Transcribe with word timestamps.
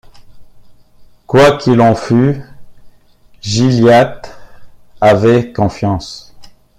Quoi 1.27 1.59
qu’il 1.59 1.79
en 1.79 1.93
fût, 1.93 2.41
Gilliatt 3.43 4.35
avait 4.99 5.53
confiance. 5.53 6.35